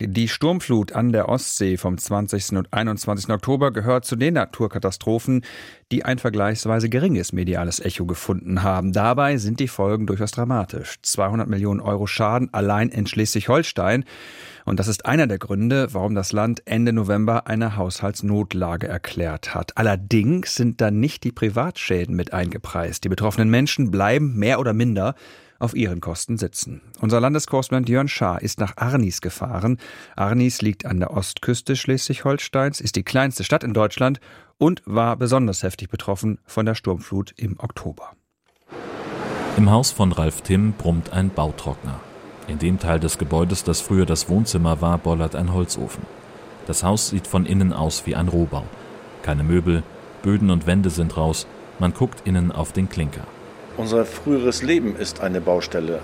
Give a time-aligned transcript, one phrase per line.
[0.00, 2.52] die Sturmflut an der Ostsee vom 20.
[2.52, 3.30] und 21.
[3.30, 5.44] Oktober gehört zu den Naturkatastrophen,
[5.90, 8.92] die ein vergleichsweise geringes mediales Echo gefunden haben.
[8.92, 10.98] Dabei sind die Folgen durchaus dramatisch.
[11.02, 14.04] 200 Millionen Euro Schaden allein in Schleswig-Holstein.
[14.64, 19.76] Und das ist einer der Gründe, warum das Land Ende November eine Haushaltsnotlage erklärt hat.
[19.76, 23.02] Allerdings sind da nicht die Privatschäden mit eingepreist.
[23.02, 25.16] Die betroffenen Menschen bleiben mehr oder minder
[25.58, 26.82] auf ihren Kosten sitzen.
[27.00, 29.78] Unser Landeskorrespondent Jörn Schaar ist nach Arnis gefahren.
[30.16, 34.20] Arnis liegt an der Ostküste Schleswig-Holsteins, ist die kleinste Stadt in Deutschland
[34.56, 38.12] und war besonders heftig betroffen von der Sturmflut im Oktober.
[39.56, 42.00] Im Haus von Ralf Timm brummt ein Bautrockner.
[42.46, 46.04] In dem Teil des Gebäudes, das früher das Wohnzimmer war, bollert ein Holzofen.
[46.66, 48.64] Das Haus sieht von innen aus wie ein Rohbau.
[49.22, 49.82] Keine Möbel,
[50.22, 51.46] Böden und Wände sind raus,
[51.78, 53.26] man guckt innen auf den Klinker.
[53.78, 56.00] Unser früheres Leben ist eine Baustelle.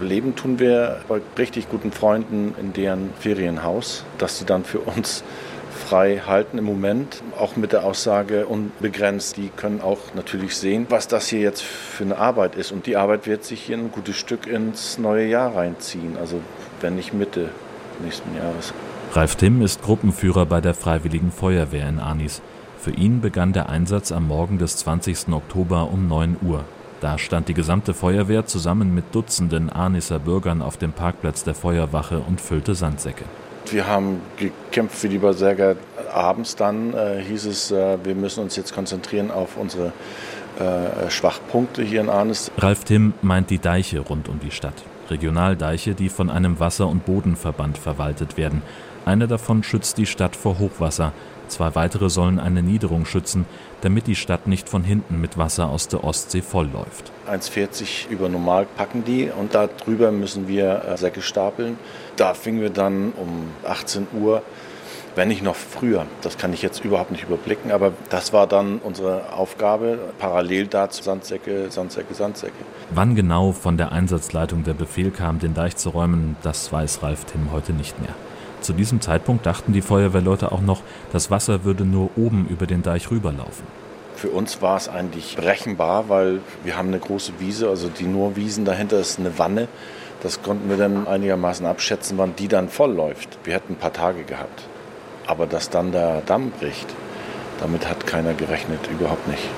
[0.00, 5.22] Leben tun wir bei richtig guten Freunden in deren Ferienhaus, dass sie dann für uns
[5.70, 9.36] frei halten im Moment, auch mit der Aussage unbegrenzt.
[9.36, 12.72] Die können auch natürlich sehen, was das hier jetzt für eine Arbeit ist.
[12.72, 16.40] Und die Arbeit wird sich hier ein gutes Stück ins neue Jahr reinziehen, also
[16.80, 17.50] wenn nicht Mitte
[18.02, 18.72] nächsten Jahres.
[19.12, 22.40] Ralf Timm ist Gruppenführer bei der Freiwilligen Feuerwehr in Arnis.
[22.78, 25.28] Für ihn begann der Einsatz am Morgen des 20.
[25.28, 26.64] Oktober um 9 Uhr.
[27.00, 32.18] Da stand die gesamte Feuerwehr zusammen mit Dutzenden Arnisser Bürgern auf dem Parkplatz der Feuerwache
[32.18, 33.24] und füllte Sandsäcke.
[33.70, 35.76] Wir haben gekämpft wie die Berserker.
[36.12, 39.92] Abends dann äh, hieß es, äh, wir müssen uns jetzt konzentrieren auf unsere
[40.58, 42.50] äh, Schwachpunkte hier in Arnis.
[42.58, 44.74] Ralf Timm meint die Deiche rund um die Stadt.
[45.10, 48.62] Regionaldeiche, die von einem Wasser- und Bodenverband verwaltet werden.
[49.04, 51.12] Einer davon schützt die Stadt vor Hochwasser.
[51.48, 53.46] Zwei weitere sollen eine Niederung schützen,
[53.80, 57.12] damit die Stadt nicht von hinten mit Wasser aus der Ostsee vollläuft.
[57.30, 61.78] 1,40 über normal packen die und da drüber müssen wir äh, Säcke stapeln.
[62.16, 64.42] Da fingen wir dann um 18 Uhr,
[65.14, 66.06] wenn nicht noch früher.
[66.22, 71.02] Das kann ich jetzt überhaupt nicht überblicken, aber das war dann unsere Aufgabe, parallel dazu
[71.02, 72.54] Sandsäcke, Sandsäcke, Sandsäcke.
[72.90, 77.24] Wann genau von der Einsatzleitung der Befehl kam, den Deich zu räumen, das weiß Ralf
[77.24, 78.14] Timm heute nicht mehr.
[78.60, 80.82] Zu diesem Zeitpunkt dachten die Feuerwehrleute auch noch,
[81.12, 83.64] das Wasser würde nur oben über den Deich rüberlaufen.
[84.16, 88.34] Für uns war es eigentlich berechenbar, weil wir haben eine große Wiese, also die nur
[88.34, 89.68] Wiesen dahinter ist eine Wanne.
[90.22, 93.38] Das konnten wir dann einigermaßen abschätzen, wann die dann voll läuft.
[93.44, 94.64] Wir hätten ein paar Tage gehabt.
[95.28, 96.88] Aber dass dann der Damm bricht,
[97.60, 99.48] damit hat keiner gerechnet, überhaupt nicht.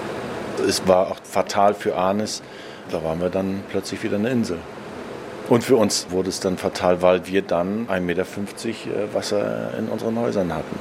[0.66, 2.42] Es war auch fatal für Arnes.
[2.90, 4.58] Da waren wir dann plötzlich wieder eine Insel.
[5.50, 9.88] Und für uns wurde es dann fatal, weil wir dann 1,50 Meter äh, Wasser in
[9.88, 10.78] unseren Häusern hatten.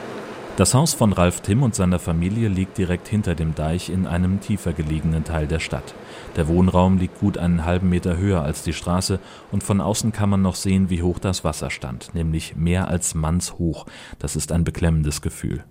[0.58, 4.42] Das Haus von Ralf Timm und seiner Familie liegt direkt hinter dem Deich in einem
[4.42, 5.96] tiefer gelegenen Teil der Stadt.
[6.36, 9.20] Der Wohnraum liegt gut einen halben Meter höher als die Straße
[9.52, 13.16] und von außen kann man noch sehen, wie hoch das Wasser stand, nämlich mehr als
[13.16, 13.88] mannshoch.
[14.20, 15.64] Das ist ein beklemmendes Gefühl.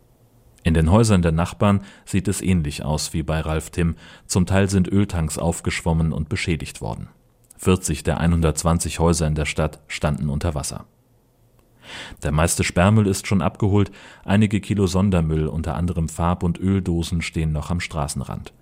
[0.64, 3.94] In den Häusern der Nachbarn sieht es ähnlich aus wie bei Ralf Timm.
[4.26, 7.08] Zum Teil sind Öltanks aufgeschwommen und beschädigt worden.
[7.58, 10.86] 40 der 120 Häuser in der Stadt standen unter Wasser.
[12.22, 13.90] Der meiste Sperrmüll ist schon abgeholt,
[14.24, 18.52] einige Kilo Sondermüll, unter anderem Farb- und Öldosen, stehen noch am Straßenrand.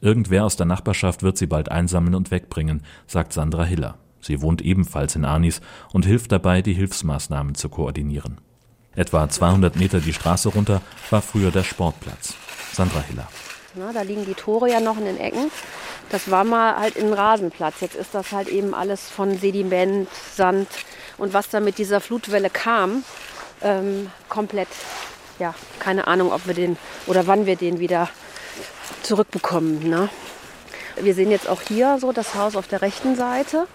[0.00, 3.98] Irgendwer aus der Nachbarschaft wird sie bald einsammeln und wegbringen, sagt Sandra Hiller.
[4.20, 5.60] Sie wohnt ebenfalls in Arnis
[5.92, 8.38] und hilft dabei, die Hilfsmaßnahmen zu koordinieren.
[8.94, 12.34] Etwa 200 Meter die Straße runter war früher der Sportplatz.
[12.72, 13.28] Sandra Hiller.
[13.74, 15.50] Na, da liegen die Tore ja noch in den Ecken.
[16.10, 17.80] Das war mal halt ein Rasenplatz.
[17.80, 20.68] Jetzt ist das halt eben alles von Sediment, Sand
[21.18, 23.04] und was da mit dieser Flutwelle kam,
[23.62, 24.68] ähm, komplett.
[25.38, 26.76] Ja, keine Ahnung, ob wir den
[27.06, 28.10] oder wann wir den wieder
[29.02, 29.88] zurückbekommen.
[29.88, 30.08] Ne?
[31.00, 33.66] Wir sehen jetzt auch hier so das Haus auf der rechten Seite.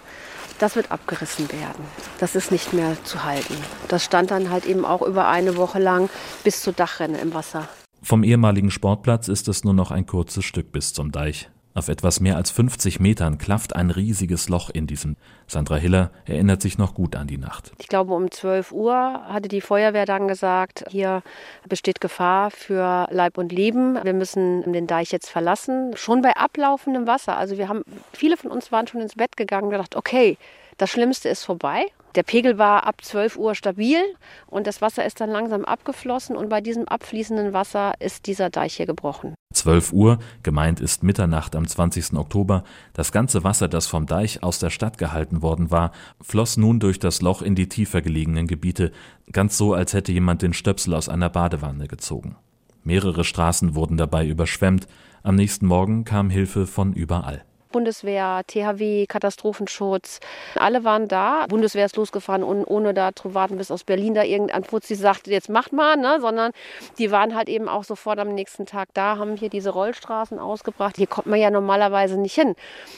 [0.58, 1.84] Das wird abgerissen werden.
[2.18, 3.56] Das ist nicht mehr zu halten.
[3.88, 6.08] Das stand dann halt eben auch über eine Woche lang
[6.44, 7.68] bis zur Dachrinne im Wasser.
[8.02, 11.50] Vom ehemaligen Sportplatz ist es nur noch ein kurzes Stück bis zum Deich.
[11.76, 15.16] Auf etwas mehr als 50 Metern klafft ein riesiges Loch in diesem.
[15.46, 17.72] Sandra Hiller erinnert sich noch gut an die Nacht.
[17.76, 18.94] Ich glaube, um 12 Uhr
[19.28, 21.22] hatte die Feuerwehr dann gesagt, hier
[21.68, 24.02] besteht Gefahr für Leib und Leben.
[24.02, 25.94] Wir müssen den Deich jetzt verlassen.
[25.96, 27.36] Schon bei ablaufendem Wasser.
[27.36, 27.82] Also wir haben,
[28.14, 30.38] viele von uns waren schon ins Bett gegangen und gedacht, okay,
[30.78, 31.88] das Schlimmste ist vorbei.
[32.16, 33.98] Der Pegel war ab 12 Uhr stabil
[34.46, 38.76] und das Wasser ist dann langsam abgeflossen und bei diesem abfließenden Wasser ist dieser Deich
[38.76, 39.34] hier gebrochen.
[39.52, 42.14] 12 Uhr, gemeint ist Mitternacht am 20.
[42.14, 42.64] Oktober,
[42.94, 45.92] das ganze Wasser, das vom Deich aus der Stadt gehalten worden war,
[46.22, 48.92] floss nun durch das Loch in die tiefer gelegenen Gebiete,
[49.30, 52.36] ganz so, als hätte jemand den Stöpsel aus einer Badewanne gezogen.
[52.82, 54.88] Mehrere Straßen wurden dabei überschwemmt,
[55.22, 57.44] am nächsten Morgen kam Hilfe von überall.
[57.76, 60.20] Bundeswehr, THW, Katastrophenschutz.
[60.54, 61.44] Alle waren da.
[61.46, 65.50] Bundeswehr ist losgefahren, ohne da zu warten, bis aus Berlin da irgendein Fuzzi sagt, jetzt
[65.50, 66.16] macht mal, ne?
[66.22, 66.52] sondern
[66.98, 70.96] die waren halt eben auch sofort am nächsten Tag da, haben hier diese Rollstraßen ausgebracht.
[70.96, 72.54] Hier kommt man ja normalerweise nicht hin.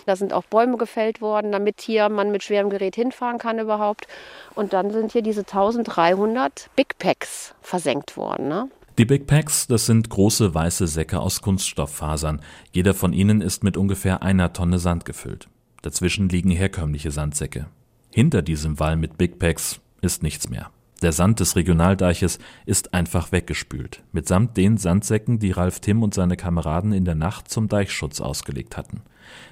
[0.07, 4.07] Da sind auch Bäume gefällt worden, damit hier man mit schwerem Gerät hinfahren kann überhaupt.
[4.55, 8.47] Und dann sind hier diese 1300 Big Packs versenkt worden.
[8.47, 8.71] Ne?
[8.99, 12.41] Die Big Packs, das sind große weiße Säcke aus Kunststofffasern.
[12.73, 15.49] Jeder von ihnen ist mit ungefähr einer Tonne Sand gefüllt.
[15.83, 17.69] Dazwischen liegen herkömmliche Sandsäcke.
[18.11, 20.73] Hinter diesem Wall mit Big Packs ist nichts mehr.
[21.03, 26.37] Der Sand des Regionaldeiches ist einfach weggespült, mitsamt den Sandsäcken, die Ralf Timm und seine
[26.37, 29.03] Kameraden in der Nacht zum Deichschutz ausgelegt hatten.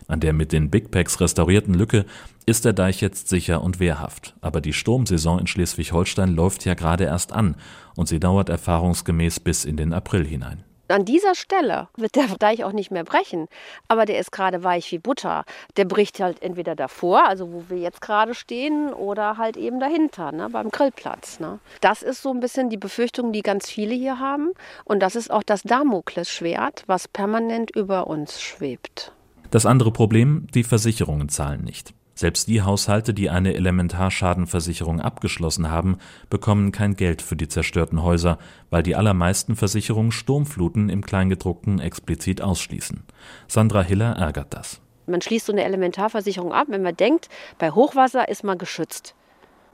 [0.08, 2.04] An der mit den Big Packs restaurierten Lücke
[2.46, 4.34] ist der Deich jetzt sicher und wehrhaft.
[4.40, 7.56] Aber die Sturmsaison in Schleswig-Holstein läuft ja gerade erst an
[7.94, 10.64] und sie dauert erfahrungsgemäß bis in den April hinein.
[10.88, 13.48] An dieser Stelle wird der Deich auch nicht mehr brechen,
[13.88, 15.44] aber der ist gerade weich wie Butter.
[15.76, 20.30] Der bricht halt entweder davor, also wo wir jetzt gerade stehen, oder halt eben dahinter,
[20.30, 21.40] ne, beim Grillplatz.
[21.40, 21.58] Ne.
[21.80, 24.52] Das ist so ein bisschen die Befürchtung, die ganz viele hier haben.
[24.84, 29.12] Und das ist auch das Damoklesschwert, was permanent über uns schwebt.
[29.50, 31.95] Das andere Problem, die Versicherungen zahlen nicht.
[32.18, 35.98] Selbst die Haushalte, die eine Elementarschadenversicherung abgeschlossen haben,
[36.30, 38.38] bekommen kein Geld für die zerstörten Häuser,
[38.70, 43.02] weil die allermeisten Versicherungen Sturmfluten im Kleingedruckten explizit ausschließen.
[43.48, 44.80] Sandra Hiller ärgert das.
[45.06, 47.28] Man schließt so eine Elementarversicherung ab, wenn man denkt,
[47.58, 49.14] bei Hochwasser ist man geschützt.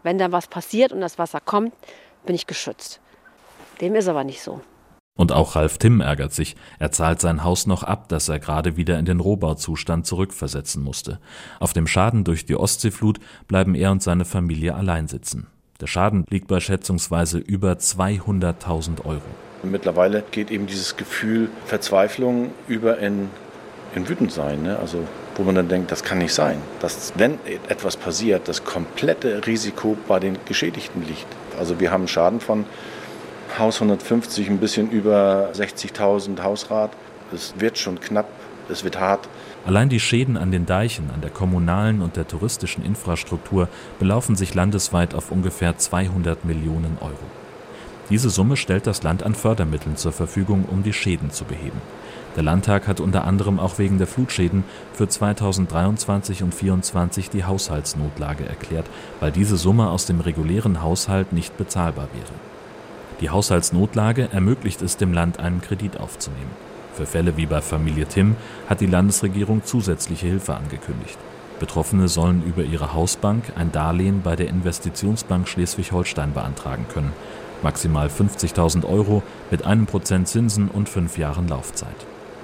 [0.02, 1.72] Wenn da was passiert und das Wasser kommt,
[2.26, 3.00] bin ich geschützt.
[3.80, 4.60] Dem ist aber nicht so.
[5.14, 6.56] Und auch Ralf Timm ärgert sich.
[6.78, 11.20] Er zahlt sein Haus noch ab, das er gerade wieder in den Rohbauzustand zurückversetzen musste.
[11.60, 15.48] Auf dem Schaden durch die Ostseeflut bleiben er und seine Familie allein sitzen.
[15.80, 19.20] Der Schaden liegt bei schätzungsweise über 200.000 Euro.
[19.62, 23.28] Mittlerweile geht eben dieses Gefühl Verzweiflung über in,
[23.94, 24.62] in Wütendsein.
[24.62, 24.78] Ne?
[24.78, 25.04] Also
[25.36, 27.38] wo man dann denkt, das kann nicht sein, dass wenn
[27.68, 31.26] etwas passiert, das komplette Risiko bei den Geschädigten liegt.
[31.58, 32.64] Also wir haben Schaden von
[33.58, 36.90] Haus 150, ein bisschen über 60.000 Hausrat.
[37.32, 38.28] Es wird schon knapp,
[38.69, 39.28] es wird hart.
[39.64, 43.69] Allein die Schäden an den Deichen, an der kommunalen und der touristischen Infrastruktur
[43.99, 47.14] belaufen sich landesweit auf ungefähr 200 Millionen Euro.
[48.10, 51.81] Diese Summe stellt das Land an Fördermitteln zur Verfügung, um die Schäden zu beheben.
[52.37, 58.44] Der Landtag hat unter anderem auch wegen der Flutschäden für 2023 und 2024 die Haushaltsnotlage
[58.44, 58.87] erklärt,
[59.20, 62.51] weil diese Summe aus dem regulären Haushalt nicht bezahlbar wäre.
[63.22, 66.50] Die Haushaltsnotlage ermöglicht es dem Land, einen Kredit aufzunehmen.
[66.92, 68.34] Für Fälle wie bei Familie Timm
[68.69, 71.16] hat die Landesregierung zusätzliche Hilfe angekündigt.
[71.60, 77.12] Betroffene sollen über ihre Hausbank ein Darlehen bei der Investitionsbank Schleswig-Holstein beantragen können.
[77.62, 79.22] Maximal 50.000 Euro
[79.52, 81.94] mit einem Prozent Zinsen und fünf Jahren Laufzeit.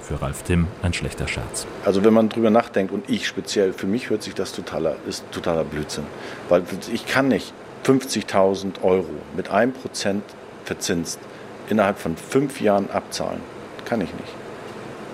[0.01, 1.67] Für Ralf Timm ein schlechter Scherz.
[1.83, 5.29] Also wenn man drüber nachdenkt und ich speziell, für mich hört sich das totaler, ist
[5.33, 6.05] totaler Blödsinn.
[6.47, 7.53] Weil ich kann nicht
[7.83, 10.23] 50.000 Euro mit einem Prozent
[10.69, 11.19] verzinst
[11.67, 13.41] innerhalb von fünf Jahren abzahlen.
[13.85, 14.33] Kann ich nicht.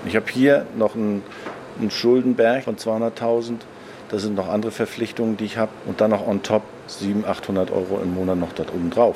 [0.05, 1.23] Ich habe hier noch einen,
[1.79, 3.59] einen Schuldenberg von 200.000.
[4.09, 5.71] Da sind noch andere Verpflichtungen, die ich habe.
[5.85, 9.15] Und dann noch on top 700, 800 Euro im Monat noch dort oben drauf.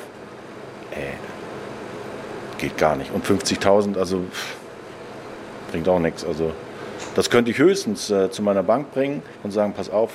[0.91, 1.17] Äh,
[2.57, 3.11] geht gar nicht.
[3.13, 4.55] Und 50.000, also pff,
[5.71, 6.23] bringt auch nichts.
[6.23, 6.53] Also
[7.15, 10.11] das könnte ich höchstens äh, zu meiner Bank bringen und sagen, pass auf,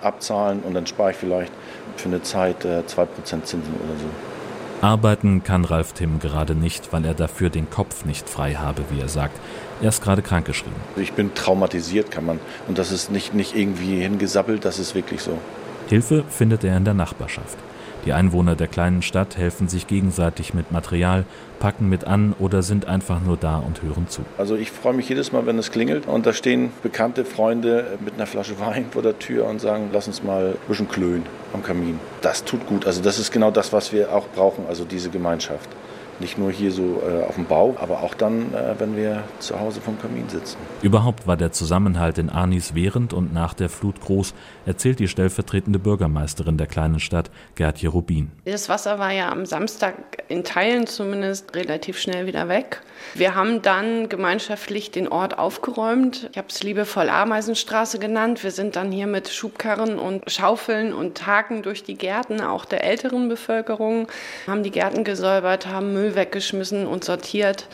[0.00, 1.52] abzahlen und dann spare ich vielleicht
[1.96, 4.29] für eine Zeit äh, 2% Zinsen oder so.
[4.82, 9.00] Arbeiten kann Ralf Timm gerade nicht, weil er dafür den Kopf nicht frei habe, wie
[9.00, 9.38] er sagt.
[9.82, 10.76] Er ist gerade krankgeschrieben.
[10.96, 12.40] Ich bin traumatisiert, kann man.
[12.66, 15.36] Und das ist nicht, nicht irgendwie hingesappelt, das ist wirklich so.
[15.88, 17.58] Hilfe findet er in der Nachbarschaft.
[18.06, 21.24] Die Einwohner der kleinen Stadt helfen sich gegenseitig mit Material,
[21.58, 24.22] packen mit an oder sind einfach nur da und hören zu.
[24.38, 28.14] Also ich freue mich jedes Mal, wenn es klingelt und da stehen bekannte Freunde mit
[28.14, 31.62] einer Flasche Wein vor der Tür und sagen, lass uns mal ein bisschen klönen am
[31.62, 32.00] Kamin.
[32.22, 32.86] Das tut gut.
[32.86, 35.68] Also das ist genau das, was wir auch brauchen, also diese Gemeinschaft.
[36.20, 39.58] Nicht nur hier so äh, auf dem Bau, aber auch dann, äh, wenn wir zu
[39.58, 40.58] Hause vom Kamin sitzen.
[40.82, 44.34] Überhaupt war der Zusammenhalt in Arnis während und nach der Flut groß,
[44.66, 48.30] erzählt die stellvertretende Bürgermeisterin der kleinen Stadt, Gertje Rubin.
[48.44, 49.94] Das Wasser war ja am Samstag
[50.28, 52.82] in Teilen zumindest relativ schnell wieder weg.
[53.14, 56.28] Wir haben dann gemeinschaftlich den Ort aufgeräumt.
[56.32, 58.44] Ich habe es liebevoll Ameisenstraße genannt.
[58.44, 62.84] Wir sind dann hier mit Schubkarren und Schaufeln und Haken durch die Gärten, auch der
[62.84, 64.06] älteren Bevölkerung,
[64.46, 67.68] haben die Gärten gesäubert, haben Müll Müll weggeschmissen und sortiert.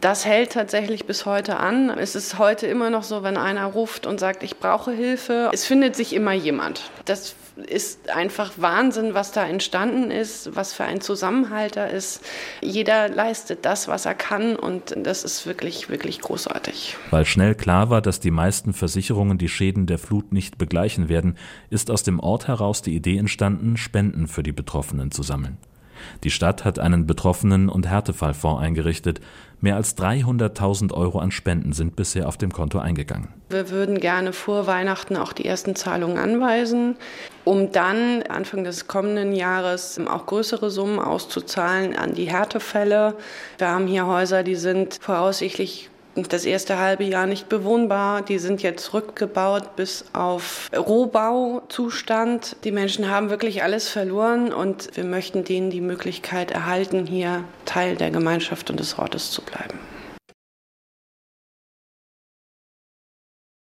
[0.00, 1.90] Das hält tatsächlich bis heute an.
[1.90, 5.66] Es ist heute immer noch so, wenn einer ruft und sagt, ich brauche Hilfe, es
[5.66, 6.90] findet sich immer jemand.
[7.04, 7.34] Das
[7.66, 12.22] ist einfach Wahnsinn, was da entstanden ist, was für ein Zusammenhalt da ist.
[12.62, 16.96] Jeder leistet das, was er kann und das ist wirklich, wirklich großartig.
[17.10, 21.36] Weil schnell klar war, dass die meisten Versicherungen die Schäden der Flut nicht begleichen werden,
[21.68, 25.58] ist aus dem Ort heraus die Idee entstanden, Spenden für die Betroffenen zu sammeln.
[26.24, 29.20] Die Stadt hat einen Betroffenen- und Härtefallfonds eingerichtet.
[29.62, 33.28] Mehr als 300.000 Euro an Spenden sind bisher auf dem Konto eingegangen.
[33.50, 36.96] Wir würden gerne vor Weihnachten auch die ersten Zahlungen anweisen,
[37.44, 43.16] um dann Anfang des kommenden Jahres auch größere Summen auszuzahlen an die Härtefälle.
[43.58, 48.22] Wir haben hier Häuser, die sind voraussichtlich das erste halbe Jahr nicht bewohnbar.
[48.22, 52.56] Die sind jetzt rückgebaut bis auf Rohbauzustand.
[52.64, 57.96] Die Menschen haben wirklich alles verloren und wir möchten denen die Möglichkeit erhalten, hier Teil
[57.96, 59.89] der Gemeinschaft und des Ortes zu bleiben.